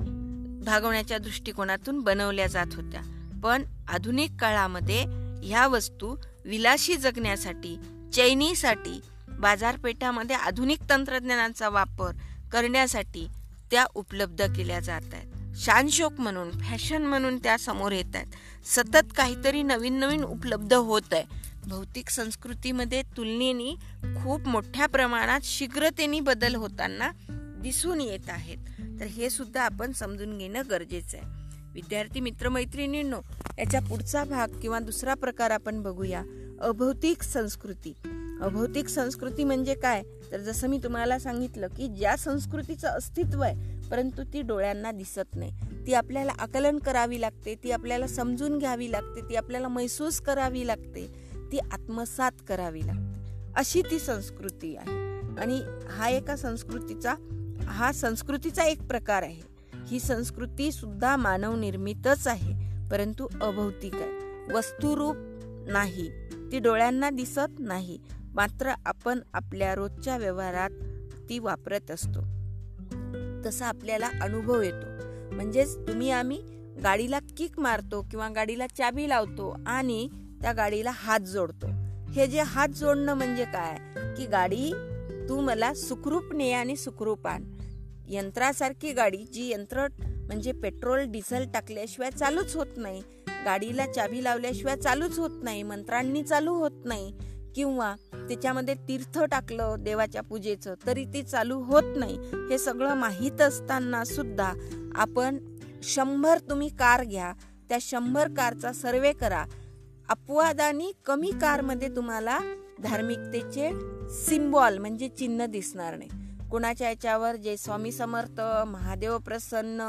[0.65, 3.01] भागवण्याच्या दृष्टिकोनातून बनवल्या जात होत्या.
[3.43, 5.03] पण आधुनिक काळामध्ये
[5.43, 7.77] ह्या वस्तू विलाशी जगण्यासाठी
[8.13, 12.11] चैनीसाठी बाजारपेठामध्ये आधुनिक तंत्रज्ञानाचा वापर
[12.51, 13.27] करण्यासाठी
[13.71, 15.57] त्या उपलब्ध केल्या जात आहेत.
[15.57, 18.27] शानशोक म्हणून फॅशन म्हणून त्या समोर येत आहेत.
[18.65, 21.50] सतत काहीतरी नवीन नवीन उपलब्ध होत आहे.
[21.67, 23.75] भौतिक संस्कृतीमध्ये तुलनेने
[24.23, 27.11] खूप मोठ्या प्रमाणात शीघ्रतेने बदल होताना
[27.61, 28.57] दिसून येत आहेत.
[28.99, 31.27] तर हे सुद्धा आपण समजून घेणं गरजेचं आहे.
[31.73, 33.21] विद्यार्थी मित्रमैत्रिणींनो
[33.57, 36.23] याचा पुढचा भाग किंवा दुसरा प्रकार आपण बघूया.
[36.61, 37.93] अभौतिक संस्कृती.
[38.41, 40.03] अभौतिक संस्कृती म्हणजे काय?
[40.31, 45.51] तर जसं मी तुम्हाला सांगितलं की ज्या संस्कृतीचं अस्तित्व आहे परंतु ती डोळ्यांना दिसत नाही.
[45.87, 51.30] ती आपल्याला आकलन करावी लागते ती आपल्याला समजून घ्यावी लागते ती आपल्याला महसूस करावी लागते.
[51.51, 53.31] ती आत्मसात करावी लागते.
[53.55, 55.11] अशी ती संस्कृती आहे.
[55.41, 57.13] आणि हा एका संस्कृतीचा
[57.65, 59.41] हा संस्कृतीचा एक प्रकार आहे.
[59.87, 62.53] ही संस्कृती सुद्धा मानवनिर्मितच आहे
[62.91, 64.43] परंतु अभौतिक आहे.
[64.53, 65.15] वस्तुरूप
[65.67, 66.11] नाही.
[66.51, 67.99] ती डोळ्यांना दिसत नाही.
[68.33, 70.69] मात्र आपण आपल्या रोजच्या व्यवहारात
[71.29, 72.19] ती वापरत असतो.
[73.45, 74.85] तसा आपल्याला अनुभव येतो.
[75.35, 76.37] म्हणजेच तुम्ही आम्ही
[76.83, 80.09] गाडीला किक मारतो किंवा गाडीला चाबी लावतो आणि
[80.41, 81.67] त्या गाडीला हात जोडतो.
[82.11, 83.77] हे जे हात जोडणं म्हणजे काय?
[84.17, 84.73] की गाडी
[85.29, 87.43] तू मला सुखरूप ने आणि सुखरूप आण.
[88.07, 93.03] यंत्रासारखी गाडी जी यंत्र म्हणजे पेट्रोल डिझेल टाकल्याशिवाय चालूच होत नाही.
[93.45, 95.63] गाडीला चाबी लावल्याशिवाय चालूच होत नाही.
[95.63, 97.13] मंत्रांनी चालू होत नाही.
[97.55, 102.17] किंवा त्याच्यामध्ये तीर्थ टाकलं देवाच्या पूजेचं तरी ते चालू होत नाही.
[102.33, 104.53] हे सगळं माहीत असताना सुद्धा
[104.95, 105.37] आपण
[105.83, 107.33] शंभर तुम्ही कार घ्या.
[107.69, 109.45] त्या शंभर कारचा सर्वे करा.
[110.11, 112.39] अपवादानी कमी कारमध्ये तुम्हाला
[112.83, 113.69] धार्मिकतेचे
[114.09, 116.09] सिम्बॉल म्हणजे चिन्ह दिसणार नाही.
[116.49, 117.35] कुणाच्या याच्यावर?
[117.35, 119.81] जे स्वामी समर्थ महादेव प्रसन्न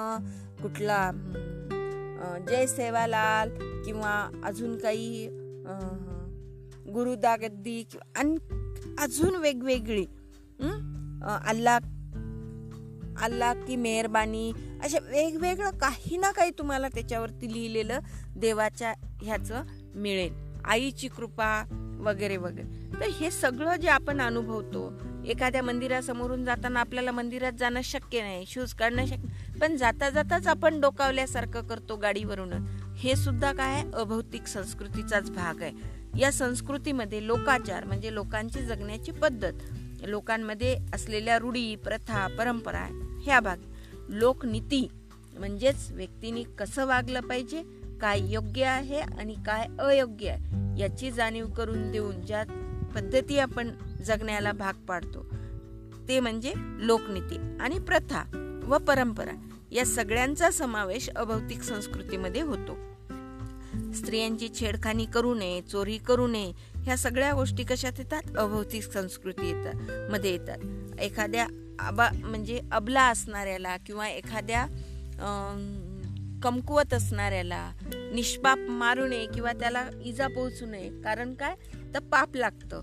[0.63, 1.11] कुठला
[2.49, 3.51] जय सेवालाल
[3.85, 5.27] किंवा अजून काही
[6.93, 10.07] गुरुदागद्दी किंवा अजून वेगवेगळी
[11.47, 11.79] अल्ला
[13.23, 17.99] अल्ला की मेहरबानी अशा वेगवेगळं काही ना काही तुम्हाला त्याच्यावरती लिहिलेलं
[18.37, 19.63] देवाच्या ह्याचं
[19.95, 20.33] मिळेल.
[20.65, 21.65] आईची कृपा
[22.01, 23.01] वगैरे वगैरे.
[23.01, 24.93] तर हे सगळं जे आपण अनुभवतो
[25.27, 30.81] एखाद्या मंदिरासमोरून जाताना आपल्याला मंदिरात जाणं शक्य नाही शूज काढणं शक्य पण जाता जाताच आपण
[30.81, 32.53] डोकावल्यासारखं करतो गाडीवरून
[32.97, 35.73] हे सुद्धा काय अभौतिक संस्कृतीचाच भाग आहे.
[36.19, 39.53] या संस्कृतीमध्ये लोकाचार म्हणजे लोकांची जगण्याची पद्धत
[40.03, 42.87] लोकांमध्ये असलेल्या रूढी प्रथा परंपरा
[43.23, 43.57] ह्या भाग.
[44.09, 44.89] लोकनीती
[45.39, 47.82] म्हणजेच व्यक्तीने कसं वागलं पाहिजे?
[48.03, 52.45] काय योग्य आहे आणि काय अयोग्य आहे याची जाणीव करून देऊन ज्या
[52.95, 53.71] पद्धती आपण
[54.07, 55.27] जगण्याला भाग पाडतो
[56.09, 56.53] ते म्हणजे
[56.87, 58.23] लोकनीती आणि प्रथा
[58.67, 59.33] व परंपरा
[59.73, 62.77] या सगळ्यांचा समावेश अभौतिक संस्कृतीमध्ये होतो.
[63.93, 68.37] स्त्रियांची छेडखानी करू नये चोरी करू नये ह्या सगळ्या गोष्टी कशात येतात?
[68.39, 70.59] अभौतिक संस्कृती येतात मध्ये येतात.
[71.01, 71.47] एखाद्या
[71.79, 74.67] आबा म्हणजे अबला असणाऱ्याला किंवा एखाद्या
[76.43, 80.89] कमकुवत असणाऱ्याला निष्पाप मारू नये किंवा त्याला इजा पोहोचू नये.
[81.05, 81.55] कारण काय?
[81.95, 82.81] तर पाप लागतं.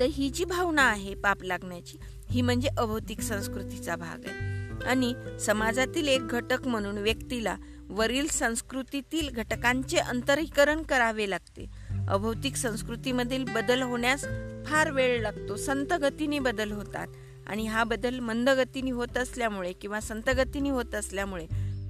[0.00, 1.98] तर ही जी भावना आहे पाप लागण्याची
[2.30, 4.48] ही म्हणजे अभौतिक संस्कृतीचा भाग आहे.
[4.86, 7.56] आणि समाजातील एक घटक म्हणून व्यक्तीला
[7.88, 11.66] वरील संस्कृतीतील घटकांचे अंतरीकरण करावे लागते.
[12.08, 14.24] अभौतिक संस्कृतीमधील बदल होण्यास
[14.66, 15.56] फार वेळ लागतो.
[15.56, 17.06] संत गतीने बदल होतात.
[17.46, 21.46] आणि हा बदल मंद गतीने होत असल्यामुळे किंवा संत गतीने होत असल्यामुळे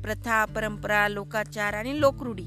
[0.08, 2.44] प्रथा परंपरा लोकाचार आणि लोकरूढी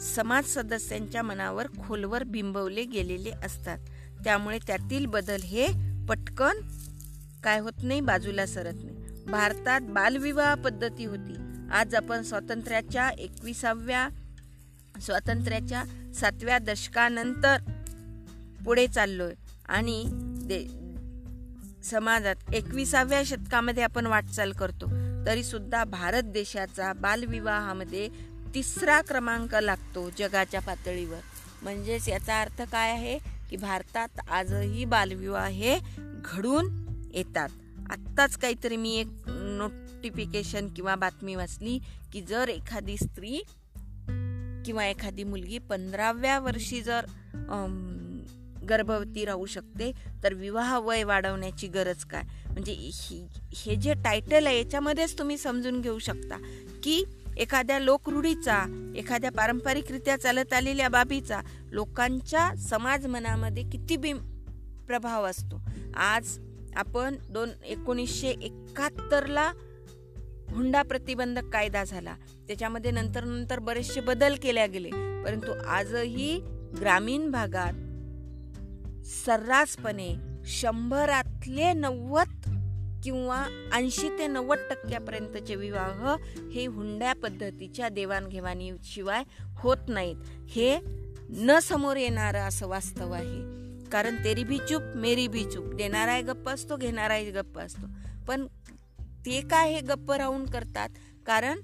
[0.00, 3.78] समाज सदस्यांच्या मनावर खोलवर बिंबवले गेलेले असतात.
[4.24, 5.66] त्यामुळे त्यातील बदल हे
[6.08, 6.54] पटकन
[7.44, 9.24] काय होत नाही बाजूला सरत नाही.
[9.30, 11.36] भारतात बालविवाह पद्धती होती.
[11.72, 14.08] आज आपण स्वातंत्र्याच्या एकविसाव्या
[15.00, 17.56] स्वातंत्र्याच्या सातव्या दशकानंतर
[18.64, 19.34] पुढे चाललोय.
[19.68, 20.04] आणि
[21.82, 25.05] समाजात एकविसाव्या शतकामध्ये आपण वाटचाल करतो.
[25.26, 28.08] तरीसुद्धा भारत देशाचा बालविवाहामध्ये
[28.54, 31.20] तिसरा क्रमांक लागतो जगाच्या पातळीवर.
[31.62, 33.18] म्हणजेच याचा अर्थ काय आहे?
[33.50, 35.78] की भारतात आजही बालविवाह हे
[36.24, 37.48] घडून येतात.
[37.90, 41.78] आत्ताच काहीतरी मी एक नोटिफिकेशन किंवा बातमी वाचली
[42.12, 43.42] की जर एखादी स्त्री
[44.66, 47.04] किंवा एखादी मुलगी पंधराव्या वर्षी जर
[48.68, 49.92] गर्भवती राहू शकते.
[50.24, 52.22] तर विवाह वय वाढवण्याची गरज काय?
[52.50, 52.72] म्हणजे
[53.54, 56.36] हे जे टायटल आहे याच्यामध्येच तुम्ही समजून घेऊ शकता
[56.82, 57.04] की
[57.36, 64.18] एखाद्या लोकरूढीचा एखाद्या पारंपरिकरित्या चालत आलेल्या बाबीचा लोकांच्या समाज मनामध्ये किती बिम
[64.86, 65.60] प्रभाव असतो.
[65.96, 66.38] आज
[66.76, 69.52] आपण दोन एकोणीसशे एकाहत्तरला
[70.50, 72.14] हुंडा प्रतिबंधक कायदा झाला.
[72.46, 74.90] त्याच्यामध्ये नंतर नंतर बरेचसे बदल केले गेले.
[75.24, 76.38] परंतु आजही
[76.80, 77.72] ग्रामीण भागात
[79.06, 80.14] सर्रासपणे
[80.44, 82.28] शंभरातले नव्वद
[83.04, 86.16] किंवा ऐंशी ते नव्वद टक्क्यापर्यंतचे विवाह
[86.52, 89.22] हे हुंड्या पद्धतीच्या देवाणघेवाणीशिवाय
[89.58, 90.16] होत नाहीत.
[90.48, 90.78] हे
[91.28, 93.40] न समोर येणारं असं वास्तव आहे.
[93.88, 95.74] कारण तेरी भी चूप मेरी भी चूप.
[95.74, 97.86] देणाराही गप्प असतो घेणाराही गप्प असतो.
[98.28, 98.46] पण
[99.00, 100.88] ते काय हे गप्प राहून करतात?
[101.26, 101.60] कारण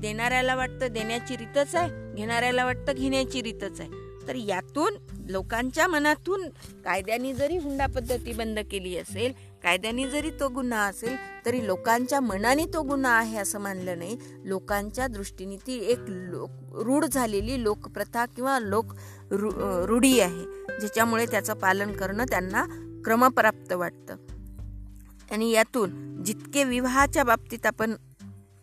[0.00, 4.09] देणाऱ्याला वाटतं देण्याची रीतच आहे घेणाऱ्याला वाटतं घेण्याची रीतच आहे.
[4.28, 4.96] तर यातून
[5.28, 6.48] लोकांच्या मनातून
[6.84, 12.64] कायद्याने जरी हुंडा पद्धती बंद केली असेल कायद्याने जरी तो गुन्हा असेल तरी लोकांच्या मनाने
[12.64, 14.16] तो गुन्हा आहे असं मानलं नाही.
[14.44, 16.50] लोकांच्या दृष्टीने ती एक लोक
[16.84, 18.94] रूढ झालेली लोकप्रथा किंवा लोक
[19.32, 22.64] रूढी आहे ज्याच्यामुळे त्याचं पालन करणं त्यांना
[23.04, 24.16] क्रमप्राप्त वाटतं.
[25.30, 27.94] आणि यातून जितके विवाहाच्या बाबतीत आपण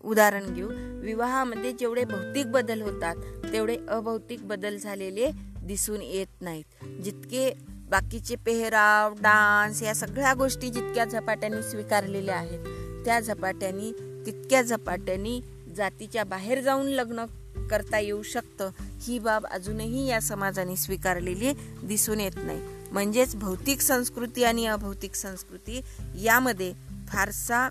[0.04, 0.68] उदाहरण घेऊ
[1.02, 3.16] विवाहामध्ये जेवढे भौतिक बदल होतात
[3.54, 5.30] तेवढे अभौतिक बदल झालेले
[5.68, 6.86] दिसून येत नाहीत.
[7.04, 7.52] जितके
[7.90, 12.66] बाकीचे पेहराव डान्स या सगळ्या गोष्टी जितक्या झपाट्याने स्वीकारलेल्या आहेत
[13.06, 13.92] त्या झपाट्याने
[14.26, 15.40] तितक्या झपाट्याने
[15.76, 17.26] जातीच्या बाहेर जाऊन लग्न
[17.70, 18.70] करता येऊ शकतं
[19.02, 21.54] ही बाब अजूनही या समाजाने स्वीकारलेली
[21.84, 22.62] दिसून येत नाही.
[22.92, 25.82] म्हणजेच भौतिक संस्कृती आणि अभौतिक संस्कृती
[26.16, 26.74] यामध्ये
[27.08, 27.68] फारसा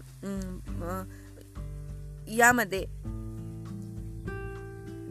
[2.28, 2.84] यामध्ये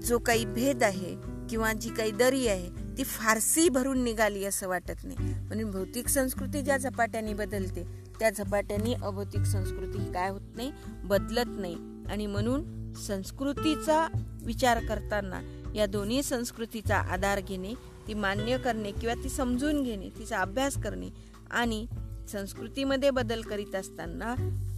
[0.02, 1.16] जो काही भेद आहे
[1.50, 5.16] किंवा जी काही दरी आहे ती फारसी भरून निघाली असं वाटत नाही.
[5.20, 7.84] म्हणून भौतिक संस्कृती ज्या झपाट्याने बदलते
[8.20, 10.72] त्या झपाट्याने अभौतिक संस्कृती ही काय होत नाही
[11.04, 11.76] बदलत नाही.
[12.12, 14.08] आणि म्हणून संस्कृतीचा
[14.44, 15.42] विचार करताना
[15.76, 17.74] या दोन्ही संस्कृतीचा आधार घेणे
[18.08, 21.10] ती मान्य करणे किंवा ती समजून घेणे तिचा अभ्यास करणे
[21.52, 21.86] आणि
[22.32, 24.36] संस्कृतीमध्ये बदल करीत असताना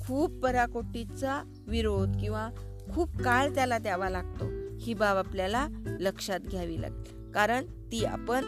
[0.07, 2.49] खूप पराकोटीचा विरोध किंवा
[2.93, 4.66] खूप काळ त्याला द्यावा लागतो.
[4.79, 5.67] ही बाब आपल्याला
[5.99, 8.45] लक्षात घ्यावी लागते कारण ती आपण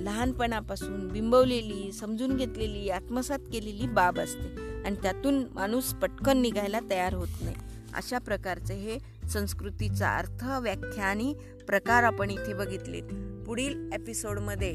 [0.00, 4.70] लहानपणापासून बिंबवलेली समजून घेतलेली आत्मसात केलेली बाब असते.
[4.84, 7.56] आणि त्यातून माणूस पटकन निघायला तयार होत नाही.
[7.94, 11.34] अशा प्रकारचे हे संस्कृतीचा अर्थ व्याख्या आणि
[11.66, 13.02] प्रकार आपण इथे बघितलेत.
[13.46, 14.72] पुढील एपिसोडमध्ये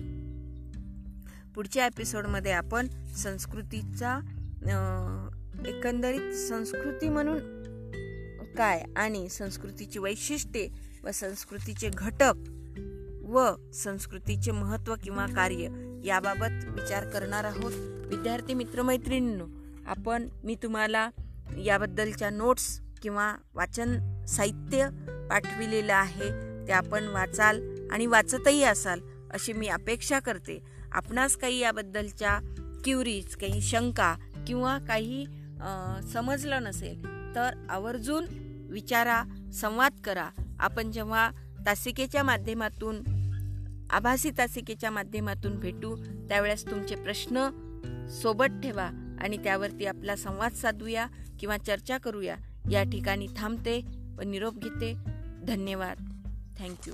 [1.55, 4.19] पुढच्या एपिसोडमध्ये आपण संस्कृतीचा
[5.67, 7.55] एकंदरीत संस्कृती म्हणून
[8.57, 12.33] काय आणि संस्कृतीची वैशिष्ट्ये व संस्कृतीचे घटक
[13.23, 15.67] व संस्कृतीचे महत्त्व किंवा कार्य
[16.05, 17.73] याबाबत विचार करणार आहोत.
[18.07, 19.45] विद्यार्थी मित्रमैत्रिणींनो
[19.87, 21.09] आपण मी तुम्हाला
[21.57, 24.87] याबद्दलच्या नोट्स किंवा वाचन साहित्य
[25.29, 26.29] पाठविलेलं आहे.
[26.67, 28.99] ते आपण वाचाल आणि वाचतही असाल
[29.31, 30.59] अशी मी अपेक्षा करते.
[30.91, 32.37] आपणास काही याबद्दलच्या
[32.83, 34.15] क्युरीज काही शंका
[34.47, 35.25] किंवा काही
[36.13, 37.03] समजलं नसेल
[37.35, 38.25] तर आवर्जून
[38.69, 40.29] विचारा संवाद करा.
[40.59, 41.31] आपण जेव्हा
[41.65, 43.03] तासिकेच्या माध्यमातून
[43.89, 45.95] आभासी तासिकेच्या माध्यमातून भेटू
[46.29, 47.49] त्यावेळेस तुमचे प्रश्न
[48.21, 51.07] सोबत ठेवा आणि त्यावरती आपला संवाद साधूया
[51.39, 52.35] किंवा चर्चा करूया.
[52.71, 53.81] या ठिकाणी थांबते
[54.17, 54.93] व निरोप घेते.
[55.43, 55.97] धन्यवाद.
[56.59, 56.93] थँक्यू